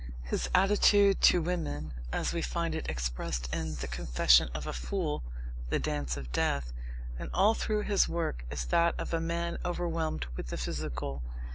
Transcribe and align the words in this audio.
His 0.23 0.49
attitude 0.55 1.21
to 1.21 1.43
women, 1.43 1.93
as 2.11 2.33
we 2.33 2.41
find 2.41 2.73
it 2.73 2.89
expressed 2.89 3.53
in 3.53 3.75
The 3.75 3.87
Confession 3.87 4.49
of 4.51 4.65
a 4.65 4.73
Fool, 4.73 5.23
The 5.69 5.77
Dance 5.77 6.17
of 6.17 6.31
Death, 6.31 6.73
and 7.19 7.29
all 7.35 7.53
through 7.53 7.83
his 7.83 8.09
work, 8.09 8.43
is 8.49 8.65
that 8.65 8.99
of 8.99 9.13
a 9.13 9.21
man 9.21 9.59
overwhelmed 9.63 10.25
with 10.35 10.47
the 10.47 10.57
physical. 10.57 11.21